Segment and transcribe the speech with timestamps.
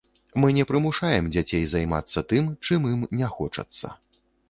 [0.43, 3.97] Мы не прымушаем дзяцей займацца тым, чым ім не хочацца.